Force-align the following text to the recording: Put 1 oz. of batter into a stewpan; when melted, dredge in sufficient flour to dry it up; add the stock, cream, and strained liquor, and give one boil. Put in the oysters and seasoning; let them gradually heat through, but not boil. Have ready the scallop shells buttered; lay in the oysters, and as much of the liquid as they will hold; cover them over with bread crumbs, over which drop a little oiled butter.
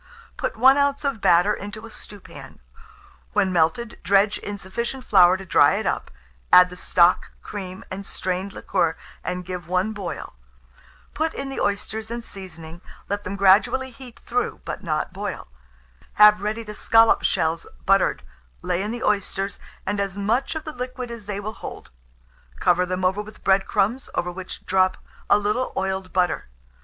Put 0.35 0.57
1 0.57 0.79
oz. 0.79 1.05
of 1.05 1.21
batter 1.21 1.53
into 1.53 1.85
a 1.85 1.91
stewpan; 1.91 2.59
when 3.33 3.53
melted, 3.53 3.99
dredge 4.01 4.39
in 4.39 4.57
sufficient 4.57 5.03
flour 5.03 5.37
to 5.37 5.45
dry 5.45 5.73
it 5.75 5.85
up; 5.85 6.09
add 6.51 6.71
the 6.71 6.75
stock, 6.75 7.29
cream, 7.43 7.85
and 7.91 8.03
strained 8.03 8.51
liquor, 8.51 8.97
and 9.23 9.45
give 9.45 9.67
one 9.67 9.93
boil. 9.93 10.33
Put 11.13 11.35
in 11.35 11.49
the 11.49 11.59
oysters 11.61 12.09
and 12.09 12.23
seasoning; 12.23 12.81
let 13.09 13.23
them 13.23 13.35
gradually 13.35 13.91
heat 13.91 14.17
through, 14.17 14.61
but 14.65 14.83
not 14.83 15.13
boil. 15.13 15.45
Have 16.13 16.41
ready 16.41 16.63
the 16.63 16.73
scallop 16.73 17.21
shells 17.21 17.67
buttered; 17.85 18.23
lay 18.63 18.81
in 18.81 18.89
the 18.89 19.03
oysters, 19.03 19.59
and 19.85 19.99
as 19.99 20.17
much 20.17 20.55
of 20.55 20.63
the 20.63 20.73
liquid 20.73 21.11
as 21.11 21.27
they 21.27 21.39
will 21.39 21.53
hold; 21.53 21.91
cover 22.59 22.87
them 22.87 23.05
over 23.05 23.21
with 23.21 23.43
bread 23.43 23.67
crumbs, 23.67 24.09
over 24.15 24.31
which 24.31 24.65
drop 24.65 24.97
a 25.29 25.37
little 25.37 25.71
oiled 25.77 26.11
butter. 26.11 26.47